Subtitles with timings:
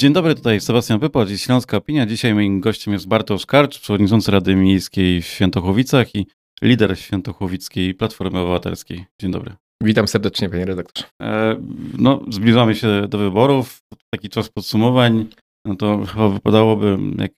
[0.00, 2.06] Dzień dobry, tutaj Sebastian Wypłacz i Śląska Opinia.
[2.06, 6.26] Dzisiaj moim gościem jest Bartosz Karcz, przewodniczący Rady Miejskiej w Świętochowicach i
[6.62, 9.04] lider Świętochowickiej Platformy Obywatelskiej.
[9.20, 9.54] Dzień dobry.
[9.82, 11.06] Witam serdecznie, panie redaktorze.
[11.22, 11.56] E,
[11.98, 13.82] no, zbliżamy się do wyborów,
[14.14, 15.26] taki czas podsumowań.
[15.64, 17.32] No to chyba wypadałoby, jak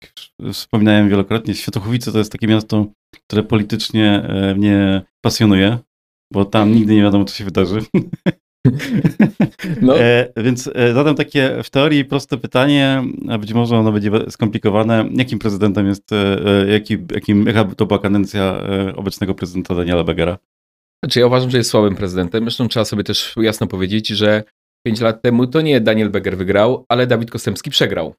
[0.53, 2.87] wspominałem wielokrotnie, Świętochowice to jest takie miasto,
[3.27, 5.79] które politycznie e, mnie pasjonuje,
[6.33, 7.81] bo tam nigdy nie wiadomo, co się wydarzy.
[9.83, 10.01] No.
[10.01, 15.09] E, więc e, zadam takie w teorii proste pytanie, a być może ono będzie skomplikowane.
[15.13, 20.05] Jakim prezydentem jest, e, e jaki, jakim, jaka to była kadencja e, obecnego prezydenta Daniela
[20.05, 20.39] Begera?
[21.05, 22.45] Znaczy ja uważam, że jest słabym prezydentem.
[22.45, 24.43] Zresztą trzeba sobie też jasno powiedzieć, że
[24.87, 28.15] pięć lat temu to nie Daniel Beger wygrał, ale Dawid Kostępski przegrał.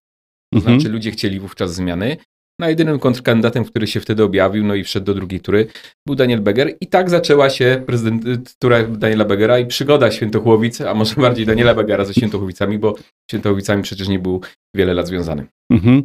[0.54, 0.80] To mhm.
[0.80, 2.18] znaczy ludzie chcieli wówczas zmiany.
[2.60, 5.68] No jedynym kontrkandydatem, który się wtedy objawił, no i wszedł do drugiej tury,
[6.08, 6.76] był Daniel Beger.
[6.82, 7.84] I tak zaczęła się
[8.60, 12.96] tura Daniela Begera i przygoda Świętochłowic, a może bardziej Daniela Begera ze Świętochłowicami, bo
[13.32, 14.42] Świętochłowicami przecież nie był
[14.76, 15.48] wiele lat związany.
[15.72, 16.04] Mhm.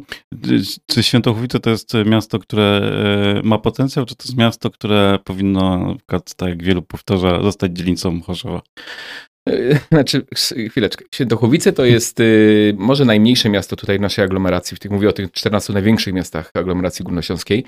[0.85, 5.87] Czy Świętochłowice to jest miasto, które e, ma potencjał, czy to jest miasto, które powinno,
[5.87, 8.61] na przykład, tak jak wielu powtarza, zostać dzielnicą Chorzowa?
[9.91, 10.25] Znaczy,
[10.69, 11.05] chwileczkę.
[11.15, 14.77] Świętochłowice to jest y, może najmniejsze miasto tutaj w naszej aglomeracji.
[14.77, 17.65] W tych mówię o tych 14 największych miastach aglomeracji górnośląskiej,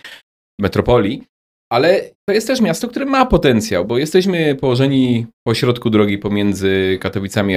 [0.59, 1.23] metropolii.
[1.71, 6.97] Ale to jest też miasto, które ma potencjał, bo jesteśmy położeni po środku drogi pomiędzy
[7.01, 7.55] Katowicami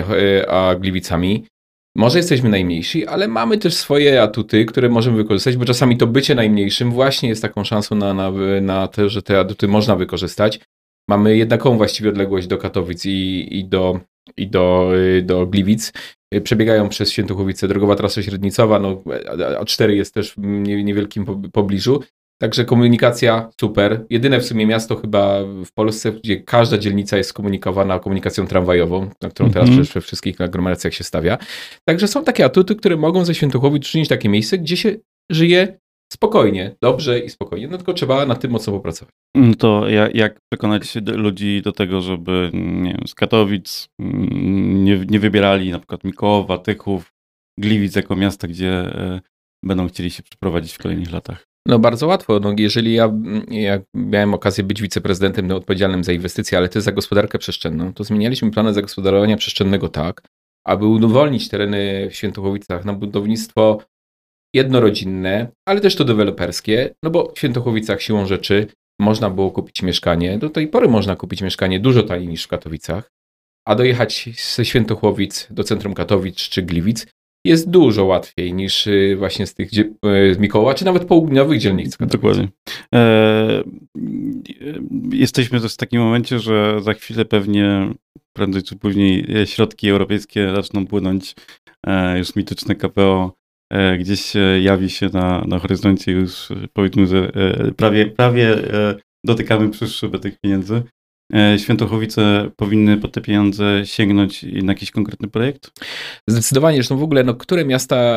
[0.48, 1.44] a Gliwicami.
[1.96, 6.34] Może jesteśmy najmniejsi, ale mamy też swoje atuty, które możemy wykorzystać, bo czasami to bycie
[6.34, 10.60] najmniejszym właśnie jest taką szansą na, na, na to, że te atuty można wykorzystać.
[11.08, 14.00] Mamy jednakową właściwie odległość do Katowic i, i, do,
[14.36, 15.92] i do, y, do Gliwic.
[16.34, 19.02] Y, przebiegają przez Świętochłowice drogowa trasa średnicowa, no,
[19.60, 22.02] A4 jest też w niewielkim pobliżu.
[22.40, 24.04] Także komunikacja super.
[24.10, 29.28] Jedyne w sumie miasto chyba w Polsce, gdzie każda dzielnica jest skomunikowana komunikacją tramwajową, na
[29.28, 29.94] którą teraz mm -hmm.
[29.94, 31.38] we wszystkich aglomeracjach się stawia.
[31.84, 34.96] Także są takie atuty, które mogą ze Świętochłowic czynić takie miejsce, gdzie się
[35.30, 35.78] żyje
[36.14, 39.14] spokojnie, dobrze i spokojnie, no tylko trzeba nad tym mocno popracować.
[39.36, 45.20] Mm, to jak, przekonać ludzi do tego, żeby nie wiem, z Katowic mm, nie, nie
[45.20, 47.12] wybierali na przykład Mikołowa, Tychów,
[47.60, 49.20] Gliwic jako miasta, gdzie e,
[49.64, 51.44] będą chcieli się przeprowadzić w kolejnych latach?
[51.68, 52.40] No bardzo łatwo.
[52.40, 53.12] No, jeżeli ja,
[53.50, 58.50] ja miałem okazję być wiceprezydentem odpowiedzialnym za inwestycje, ale też za gospodarkę przestrzenną, to zmienialiśmy
[58.50, 60.22] plany zagospodarowania przestrzennego tak,
[60.66, 63.78] aby udowolnić tereny w Świętochowicach na budownictwo
[64.54, 68.66] jednorodzinne, ale też to deweloperskie, no bo w Świętochowicach siłą rzeczy
[69.00, 70.38] można było kupić mieszkanie.
[70.38, 73.10] Do tej pory można kupić mieszkanie dużo taniej niż w Katowicach,
[73.68, 77.06] a dojechać ze Świętochłowic do centrum Katowic czy Gliwic
[77.46, 79.70] jest dużo łatwiej niż y, właśnie z tych
[80.32, 81.96] z Mikoła, czy nawet południowych dzielnic.
[82.00, 82.48] Dokładnie.
[82.94, 83.62] E,
[85.12, 87.92] jesteśmy też w takim momencie, że za chwilę pewnie
[88.32, 91.34] prędzej czy później środki europejskie zaczną płynąć.
[91.86, 93.43] E, już mityczne KPO E,
[93.98, 100.20] gdzieś jawi się na, na horyzoncie już powiedzmy, że e, prawie, prawie e, dotykamy przyszłych
[100.20, 100.82] tych pieniędzy.
[101.58, 105.70] Świętochowice powinny po te pieniądze sięgnąć na jakiś konkretny projekt?
[106.28, 108.16] Zdecydowanie, zresztą w ogóle, no, które miasta,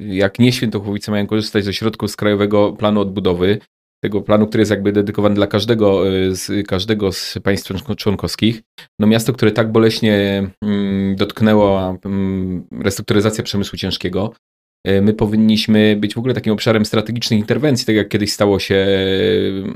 [0.00, 3.58] jak nie Świętochowice, mają korzystać ze środków z Krajowego Planu Odbudowy,
[4.04, 8.62] tego planu, który jest jakby dedykowany dla każdego z, każdego z państw członkowskich.
[8.98, 14.49] No miasto, które tak boleśnie mm, dotknęło mm, restrukturyzacja przemysłu ciężkiego, E,
[14.84, 18.88] my powinniśmy być w ogóle takim obszarem strategicznych interwencji, tak jak kiedyś stało się e,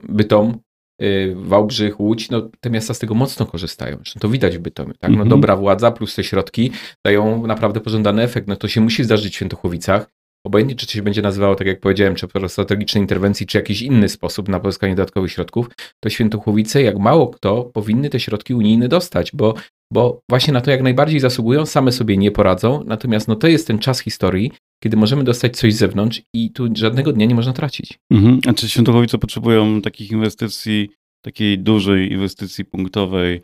[0.08, 0.58] Bytom,
[1.00, 3.96] e, Wałbrzych, Łódź, no te miasta z tego mocno korzystają.
[3.96, 5.10] Zresztą to widać w Bytomie, tak?
[5.10, 5.28] No, -hmm.
[5.28, 6.70] Dobra władza plus te środki
[7.06, 8.48] dają naprawdę pożądany efekt.
[8.48, 10.10] No to się musi zdarzyć w Świętochłowicach.
[10.46, 14.08] Obojętnie, czy to się będzie nazywało, tak jak powiedziałem, czy strategicznej interwencji, czy jakiś inny
[14.08, 19.32] sposób na pozyskanie dodatkowych środków, to Świętochłowice, jak mało kto, powinny te środki unijne dostać,
[19.32, 19.54] bo,
[19.92, 22.84] bo właśnie na to jak najbardziej zasługują, same sobie nie poradzą.
[22.86, 24.50] Natomiast no, to jest ten czas historii,
[24.82, 27.98] kiedy możemy dostać coś z zewnątrz i tu żadnego dnia nie można tracić.
[28.10, 28.40] Mhm.
[28.46, 30.90] A czy Świętochowice potrzebują takich inwestycji,
[31.24, 33.40] takiej dużej inwestycji punktowej?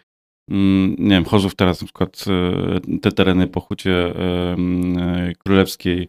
[0.50, 4.56] Mm, nie wiem, Chorzów teraz na przykład e, te tereny po Hucie e,
[5.38, 6.08] Królewskiej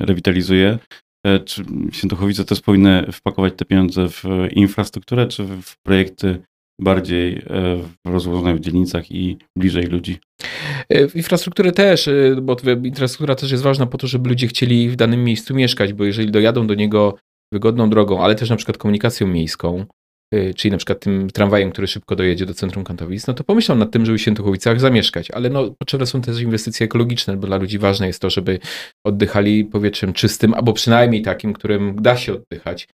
[0.00, 0.78] rewitalizuje.
[1.44, 6.42] Czy Świętochowice też powinny wpakować te pieniądze w infrastrukturę, czy w projekty
[6.80, 7.42] bardziej e,
[8.06, 10.18] rozłożone w dzielnicach i bliżej ludzi.
[10.88, 14.88] E, w infrastrukturę też, e, bo infrastruktura też jest ważna po to, żeby ludzie chcieli
[14.88, 17.14] w danym miejscu mieszkać, bo jeżeli dojadą do niego
[17.52, 19.86] wygodną drogą, ale też na przykład komunikacją miejską,
[20.56, 23.90] czyli na przykład tym tramwajem, który szybko dojedzie do centrum Kantowic, no to pomyślą nad
[23.90, 27.78] tym, żeby w Świętochowicach zamieszkać, ale no, potrzebne są też inwestycje ekologiczne, bo dla ludzi
[27.78, 28.58] ważne jest to, żeby
[29.06, 32.88] oddychali powietrzem czystym, albo przynajmniej takim, którym da się oddychać,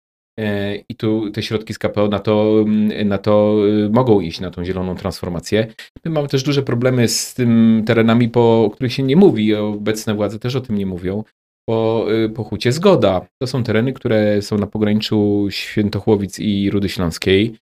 [0.89, 2.65] i tu te środki z KPO na to,
[3.05, 3.57] na to
[3.91, 5.67] mogą iść, na tą zieloną transformację.
[6.05, 10.15] My mamy też duże problemy z tym terenami, po, o których się nie mówi, obecne
[10.15, 11.25] władze też o tym nie mówią,
[11.69, 13.27] po, po Hucie Zgoda.
[13.43, 17.57] To są tereny, które są na pograniczu Świętochłowic i Rudy Śląskiej.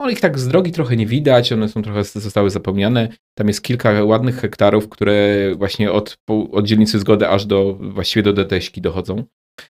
[0.00, 3.08] No ich tak z drogi trochę nie widać, one są trochę zostały zapomniane.
[3.38, 6.18] Tam jest kilka ładnych hektarów, które właśnie od,
[6.52, 9.24] od dzielnicy Zgody aż do właściwie do Deteśki dochodzą.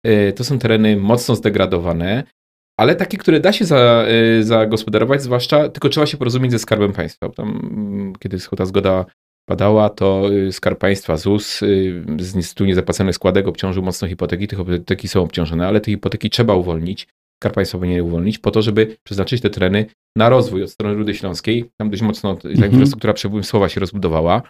[0.07, 2.25] Y, to są tereny mocno zdegradowane,
[2.81, 4.07] ale takie, które da się za,
[4.39, 7.29] y, zagospodarować, zwłaszcza tylko trzeba się porozumieć ze Skarbem Państwa.
[7.29, 9.05] Tam, mm, kiedy ta zgoda
[9.49, 11.61] padała, to y, Skarb Państwa, ZUS
[12.19, 14.49] z niestety niezapłaconych składek obciążył mocno hipoteki.
[14.49, 17.09] Tych hipoteki są obciążone, ale te hipoteki trzeba uwolnić.
[17.43, 21.15] Skarb Państwa powinien uwolnić po to, żeby przeznaczyć te tereny na rozwój od strony Rudy
[21.15, 21.71] Śląskiej.
[21.77, 22.73] Tam dość mocno ta mhm.
[22.73, 24.43] infrastruktura przemysłowa się rozbudowała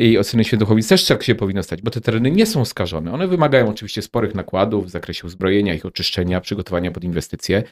[0.00, 3.12] i od strony Świętochowic też tak się powinno stać, bo te tereny nie są skażone.
[3.12, 7.62] One wymagają oczywiście sporych nakładów w zakresie uzbrojenia, ich oczyszczenia, przygotowania pod inwestycje,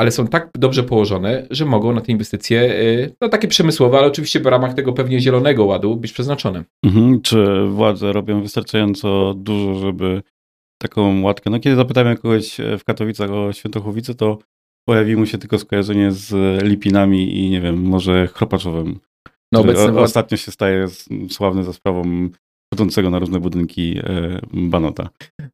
[0.00, 4.06] ale są tak dobrze położone, że mogą na te inwestycje, y, no takie przemysłowe, ale
[4.06, 6.64] oczywiście w ramach tego pewnie zielonego ładu być przeznaczone.
[6.84, 7.22] Mhm.
[7.22, 10.22] Czy władze robią wystarczająco dużo, żeby
[10.82, 11.50] taką łatkę.
[11.50, 14.38] No kiedy zapytałem kogoś e, w Katowicach o Świętochłowice, to
[14.88, 16.32] pojawiło mu się tylko skojarzenie z
[16.62, 18.98] Lipinami i nie wiem, może Chropaczowem.
[19.52, 20.86] No obecnie o, ostatnio się staje
[21.30, 22.28] sławny za sprawą
[22.74, 25.08] chodzącego na różne budynki e, Banota.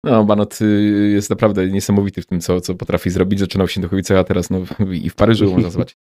[0.05, 3.41] No, Banot y, jest naprawdę niesamowity w tym, co, co potrafi zrobić.
[3.41, 4.59] Zaczynał w Świętochowicach, a teraz no,
[4.93, 5.97] i w Paryżu można zobaczyć.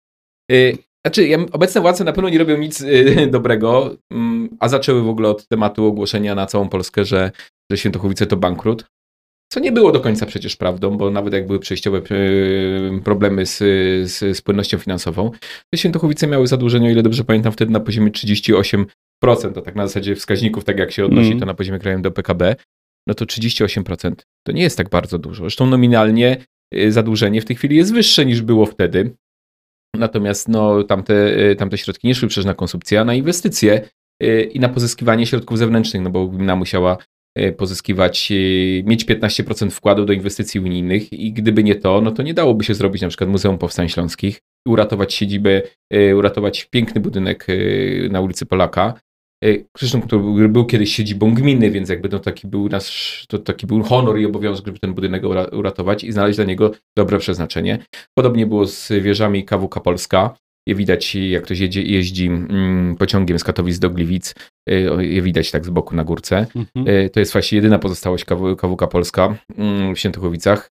[0.52, 5.10] Y, znaczy, obecne władze na pewno nie robią nic y, dobrego, mm, a zaczęły w
[5.10, 7.32] ogóle od tematu ogłoszenia na całą Polskę, że,
[7.72, 8.86] że Świętochowice to bankrut.
[9.54, 12.02] Co nie było do końca przecież prawdą, bo nawet jak były przejściowe
[13.04, 13.58] problemy z,
[14.12, 15.32] z, z płynnością finansową,
[15.72, 18.86] to Świętochowice miały zadłużenie, o ile dobrze pamiętam, wtedy na poziomie 38%,
[19.32, 21.40] a tak na zasadzie wskaźników, tak jak się odnosi mm.
[21.40, 22.56] to na poziomie krajowym do PKB,
[23.08, 24.14] no to 38%
[24.44, 25.44] to nie jest tak bardzo dużo.
[25.44, 26.38] Zresztą nominalnie
[26.74, 29.16] e, zadłużenie w tej chwili jest wyższe niż było wtedy.
[29.96, 33.90] Natomiast no, tamte, e, tamte środki nie szły przecież na konsumpcję, a na inwestycje
[34.54, 36.98] i na pozyskiwanie środków zewnętrznych, no bo gmina musiała
[37.58, 38.32] pozyskiwać,
[38.84, 42.74] mieć 15% wkładu do inwestycji unijnych i gdyby nie to, no to nie dałoby się
[42.74, 45.62] zrobić na przykład Muzeum Powstań Śląskich, uratować siedzibę,
[46.16, 47.48] uratować piękny budynek
[48.10, 48.94] na ulicy Polaka,
[49.78, 53.84] zresztą który był kiedyś siedzibą gminy, więc jakby to taki był nasz, to taki był
[53.84, 57.80] honor i obowiązek, żeby ten budynek uratować i znaleźć dla niego dobre przeznaczenie.
[58.18, 60.36] Podobnie było z wieżami KWK Polska,
[60.68, 64.36] je widać, jak ktoś jedzie, jeździ mm, pociągiem z Katowic do Gliwic,
[64.70, 66.48] y, je widać tak z boku na górce.
[66.56, 66.88] Mhm.
[66.88, 68.26] Y, to jest właśnie jedyna pozostałość
[68.58, 70.72] KWK Polska mm, w Świętochowicach.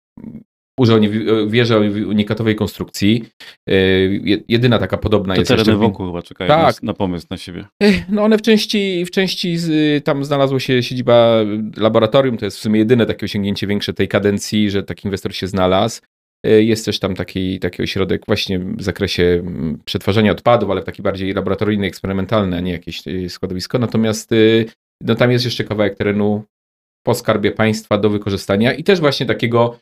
[0.80, 1.00] Użył
[1.48, 3.24] wieża o unikatowej konstrukcji.
[3.70, 5.88] Y, jedyna taka podobna Te jest tereny jeszcze...
[5.88, 6.84] wokół chyba czekają tak.
[6.84, 7.66] na pomysł na siebie.
[8.10, 9.58] No one w części, w części
[10.04, 11.36] tam znalazło się siedziba
[11.78, 15.48] laboratorium, to jest w sumie jedyne takie osiągnięcie większe tej kadencji, że taki inwestor się
[15.48, 16.02] znalazł.
[16.46, 21.02] E, jest też tam taki, taki ośrodek właśnie w zakresie mm, przetwarzania odpadów, ale taki
[21.02, 23.80] bardziej laboratoryjny, eksperymentalny, a nie jakieś e, składowisko.
[23.80, 24.36] Natomiast e,
[25.02, 26.44] no, tam jest jeszcze kawałek terenu
[27.06, 29.80] po skarbie państwa do wykorzystania i też właśnie takiego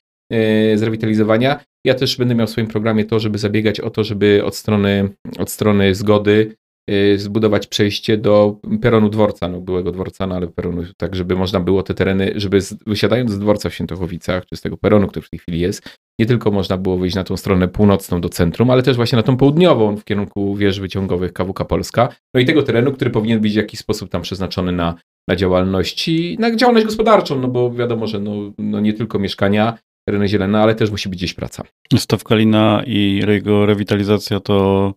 [0.76, 1.60] zrewitalizowania.
[1.86, 5.10] Ja też będę miał w swoim programie to, żeby zabiegać o to, żeby od strony,
[5.38, 6.56] od strony zgody
[6.90, 11.60] Y, zbudować przejście do peronu dworca, no byłego dworca, no ale peronu, tak żeby można
[11.60, 15.26] było te tereny, żeby z, wysiadając z dworca w Świętochowicach, czy z tego peronu, który
[15.26, 18.70] w tej chwili jest, nie tylko można było wyjść na tą stronę północną do centrum,
[18.70, 22.64] ale też właśnie na tą południową w kierunku wież wyciągowych KWK Polska, no i tego
[22.64, 24.96] terenu, który powinien być w jakiś sposób tam przeznaczony na,
[25.30, 30.28] na działalność, na działalność gospodarczą, no bo wiadomo, że no, no nie tylko mieszkania, tereny
[30.28, 31.64] zielone, ale też musi być gdzieś praca.
[31.98, 34.94] Stawka Lina i jego rewitalizacja to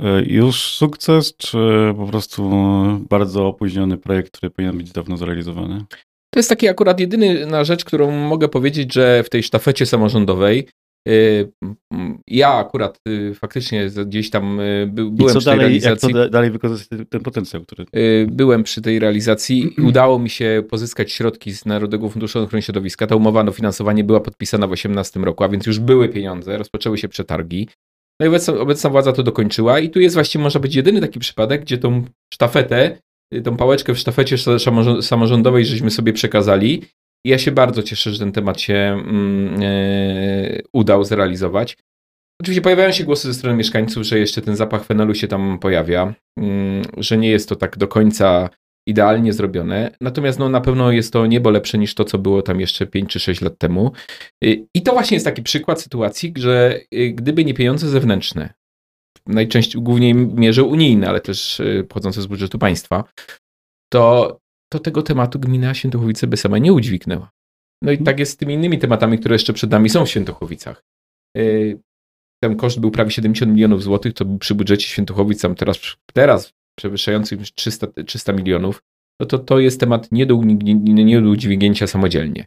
[0.00, 1.58] E, już sukces, czy
[1.96, 2.50] po prostu
[3.10, 5.84] bardzo opóźniony projekt, który powinien być dawno zrealizowany?
[6.30, 10.58] To jest taki akurat jedyny na rzecz, którą mogę powiedzieć, że w tej sztafecie samorządowej
[10.58, 10.64] e,
[12.26, 16.08] ja akurat e, faktycznie gdzieś tam byłem I co przy tej dalej, realizacji.
[16.08, 17.86] Jak to dalej wykorzystać ten potencjał, który.
[18.26, 23.06] Byłem przy tej realizacji i udało mi się pozyskać środki z Narodowego Funduszu Ochrony Środowiska.
[23.06, 26.98] Ta umowa o finansowanie była podpisana w 2018 roku, a więc już były pieniądze, rozpoczęły
[26.98, 27.68] się przetargi.
[28.20, 31.18] No i obecna, obecna władza to dokończyła i tu jest właściwie może być jedyny taki
[31.18, 32.04] przypadek, gdzie tą
[32.34, 32.98] sztafetę,
[33.34, 34.36] y, tą pałeczkę w sztafecie
[35.02, 36.82] samorządowej żeśmy sobie przekazali.
[37.24, 41.76] Ja się bardzo cieszę, że ten temat się e, udał zrealizować.
[42.40, 46.14] Oczywiście pojawiają się głosy ze strony mieszkańców, że jeszcze ten zapach fenolu się tam pojawia,
[46.38, 48.48] mm, że nie jest to tak do końca
[48.86, 49.90] idealnie zrobione.
[50.00, 53.10] Natomiast no, na pewno jest to niebo lepsze niż to, co było tam jeszcze 5
[53.10, 53.92] czy 6 lat temu.
[54.44, 58.54] Y, I to właśnie jest taki przykład sytuacji, że y, gdyby nie pieniądze zewnętrzne,
[59.26, 63.04] najczęściej głównie mierze unijne, ale też pochodzące z budżetu państwa,
[63.92, 64.38] to,
[64.72, 67.30] to tego tematu gmina Świętochowice by sama nie udźwignęła.
[67.82, 70.84] No i tak jest z tymi innymi tematami, które jeszcze przed nami są w Świętochowicach.
[72.42, 77.38] Ten koszt był prawie 70 milionów złotych, to przy budżecie Świętochowic tam teraz, teraz przewyższającym
[77.54, 78.82] 300, 300 milionów,
[79.20, 80.74] no to to jest temat nie do, nie,
[81.04, 82.46] nie do udźwignięcia samodzielnie.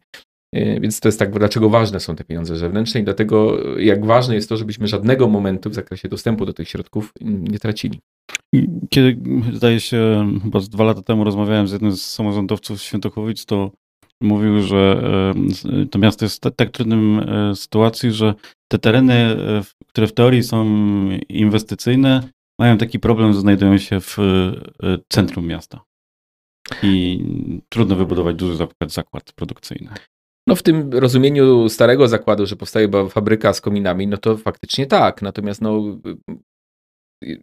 [0.53, 4.35] E, więc to jest tak, dlaczego ważne są te pieniądze zewnętrzne i dlatego jak ważne
[4.35, 7.99] jest to, żebyśmy żadnego momentu w zakresie dostępu do tych środków nie tracili.
[8.89, 9.17] Kiedy,
[9.53, 13.71] zdaje się, chyba dwa lata temu rozmawiałem z jednym z samorządowców Świętochowic, to
[14.21, 15.03] mówił, że
[15.83, 18.33] e, to miasto jest w tak trudnym e, sytuacji, że
[18.71, 19.37] te tereny,
[19.87, 20.65] które w teorii są
[21.29, 22.29] inwestycyjne,
[22.59, 24.17] mają taki problem, że znajdują się w
[25.09, 25.81] centrum miasta.
[26.83, 27.19] I
[27.69, 28.57] trudno wybudować duży
[28.87, 29.89] zakład produkcyjny.
[30.47, 35.21] No w tym rozumieniu starego zakładu, że powstaje fabryka z kominami, no to faktycznie tak.
[35.21, 35.97] Natomiast no,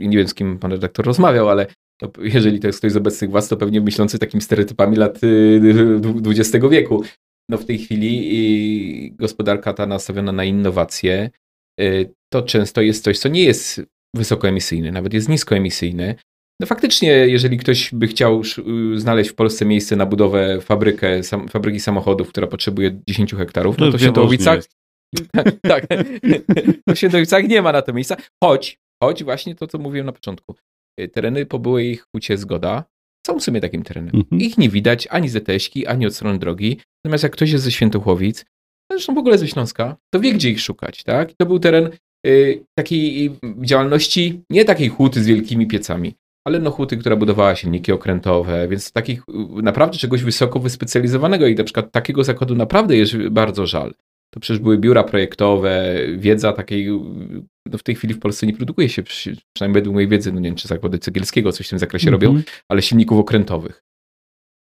[0.01, 1.67] nie wiem z kim pan redaktor rozmawiał, ale
[2.03, 5.21] no, jeżeli to jest ktoś z obecnych władz, to pewnie myślący takimi stereotypami lat
[6.27, 7.03] XX y, wieku.
[7.49, 11.31] No w tej chwili gospodarka ta nastawiona na innowacje,
[11.81, 13.83] y, to często jest coś, co nie jest
[14.17, 16.15] wysokoemisyjne, nawet jest niskoemisyjne,
[16.61, 18.43] no faktycznie, jeżeli ktoś by chciał
[18.95, 23.79] y, znaleźć w Polsce miejsce na budowę fabrykę, sam, fabryki samochodów, która potrzebuje 10 hektarów,
[23.79, 24.65] no to w Świętowicach
[25.63, 25.87] tak,
[26.95, 30.55] w Świętowicach nie ma na to miejsca, choć, choć właśnie to, co mówiłem na początku,
[31.01, 32.85] y, tereny po byłej hucie Zgoda
[33.27, 34.15] są w sumie takim terenem.
[34.15, 34.41] Mhm.
[34.41, 37.73] Ich nie widać ani z ETS-ki, ani od strony drogi, natomiast jak ktoś jest ze
[37.73, 38.45] Świętochłowic,
[38.93, 41.33] zresztą w ogóle ze Śląska, to wie, gdzie ich szukać, tak?
[41.33, 41.91] To był teren
[42.27, 43.31] y, takiej
[43.63, 46.15] działalności, nie takiej huty z wielkimi piecami,
[46.47, 49.23] ale no huty, która budowała silniki okrętowe, więc takich
[49.63, 53.95] naprawdę czegoś wysoko wyspecjalizowanego i na przykład takiego zakładu naprawdę jest bardzo żal.
[54.35, 56.89] To przecież były biura projektowe, wiedza takiej,
[57.67, 60.49] no w tej chwili w Polsce nie produkuje się, przynajmniej według mojej wiedzy, no nie
[60.49, 62.25] wiem, czy zakłady cegielskiego coś w tym zakresie mm -hmm.
[62.25, 63.83] robią, ale silników okrętowych.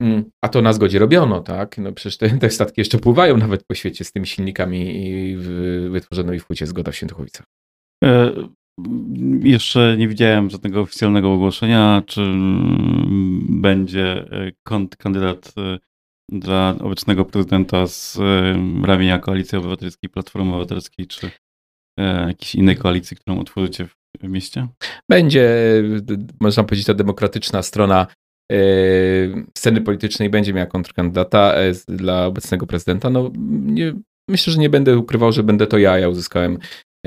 [0.01, 1.77] Mm, a to na zgodzie robiono, tak?
[1.77, 5.37] No przecież te, te statki jeszcze pływają nawet po świecie z tymi silnikami
[5.89, 7.45] wytworzonymi w hucie Zgoda w Świętochowicach.
[8.03, 8.31] E,
[9.43, 12.21] jeszcze nie widziałem żadnego oficjalnego ogłoszenia, czy
[13.49, 14.51] będzie e,
[14.97, 15.79] kandydat e,
[16.31, 21.31] dla obecnego prezydenta z e, ramienia Koalicji Obywatelskiej, Platformy Obywatelskiej, czy
[22.27, 24.67] jakiejś innej koalicji, którą utworzycie w mieście?
[25.09, 25.49] Będzie,
[26.39, 28.07] można powiedzieć, ta demokratyczna strona
[29.57, 31.55] sceny politycznej będzie miała kontrkandydata
[31.87, 33.09] dla obecnego prezydenta.
[33.09, 33.93] No, nie,
[34.29, 35.99] myślę, że nie będę ukrywał, że będę to ja.
[35.99, 36.57] Ja uzyskałem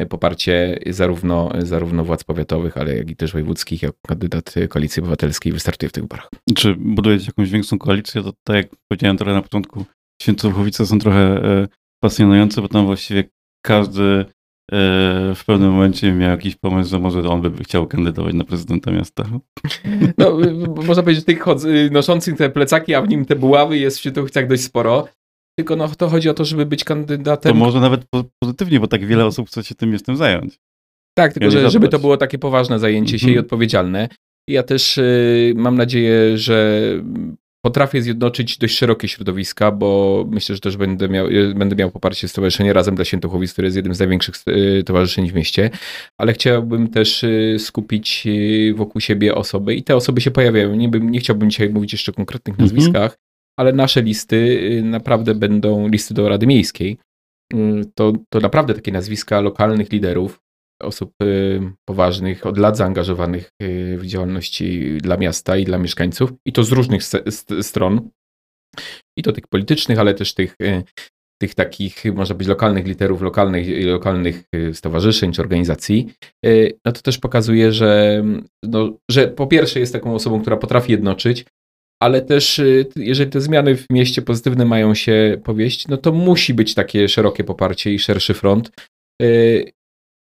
[0.09, 5.89] poparcie zarówno, zarówno władz powiatowych, ale jak i też wojewódzkich, jako kandydat Koalicji Obywatelskiej wystartuje
[5.89, 6.29] w tych wyborach.
[6.55, 8.23] Czy budujecie jakąś większą koalicję?
[8.23, 9.85] To tak jak powiedziałem trochę na początku,
[10.23, 11.69] Świętochowice są trochę e,
[12.01, 13.25] pasjonujące, bo tam właściwie
[13.65, 14.25] każdy e,
[15.35, 19.25] w pewnym momencie miał jakiś pomysł, że może on by chciał kandydować na prezydenta miasta.
[20.19, 20.39] No,
[20.87, 21.45] można powiedzieć, tych
[21.91, 25.09] noszących te plecaki, a w nim te buławy jest w Świętochowicach dość sporo.
[25.59, 27.53] Tylko no, to chodzi o to, żeby być kandydatem.
[27.53, 28.01] To może nawet
[28.41, 30.59] pozytywnie, bo tak wiele osób chce się tym jestem zająć.
[31.19, 33.45] Tak, tylko że, żeby to było takie poważne zajęcie się i mhm.
[33.45, 34.09] odpowiedzialne.
[34.49, 36.81] Ja też y, mam nadzieję, że
[37.65, 42.29] potrafię zjednoczyć dość szerokie środowiska, bo myślę, że też będę miał, y, będę miał poparcie
[42.29, 45.71] Stowarzyszenia Razem dla Świętochowic, które jest jednym z największych y, towarzyszeń w mieście,
[46.19, 47.25] ale chciałbym też
[47.59, 48.27] skupić
[48.75, 50.75] wokół siebie osoby i te osoby się pojawiają.
[50.75, 52.67] Nie, bym, nie chciałbym dzisiaj mówić jeszcze o konkretnych mhm.
[52.67, 53.19] nazwiskach,
[53.59, 54.37] ale nasze listy
[54.79, 56.99] y, naprawdę będą listy do Rady Miejskiej.
[57.55, 57.57] Y,
[57.95, 60.41] to, to naprawdę takie nazwiska lokalnych liderów,
[60.83, 63.51] osób y, poważnych, od lat zaangażowanych
[63.97, 67.03] w działalności dla miasta i dla mieszkańców, i to z różnych
[67.61, 68.11] stron.
[69.19, 70.57] I to tych politycznych, ale też tych,
[71.43, 76.13] tych takich, można być lokalnych liderów, lokalnych, lokalnych stowarzyszeń czy organizacji,
[76.85, 78.23] no to też pokazuje, że,
[78.63, 81.45] no, że po pierwsze jest taką osobą, która potrafi jednoczyć,
[82.03, 86.55] ale też y, jeżeli te zmiany w mieście pozytywne mają się powieść, no to musi
[86.55, 88.71] być takie szerokie poparcie i szerszy front,
[89.23, 89.73] y,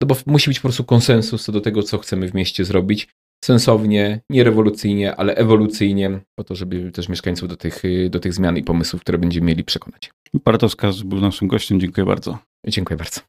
[0.01, 3.07] no bo musi być po prostu konsensus co do tego, co chcemy w mieście zrobić.
[3.45, 8.33] Sensownie, nie rewolucyjnie, ale ewolucyjnie, po to, żeby też mieszkańców do tych, y, do tych
[8.33, 10.11] zmian i pomysłów, które będziemy mieli, przekonać.
[10.45, 11.79] Bartosz był naszym gościem.
[11.79, 12.37] Dziękuję bardzo.
[12.67, 13.21] Dziękuję bardzo.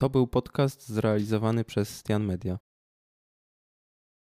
[0.00, 2.58] To był podcast zrealizowany przez Stian Media.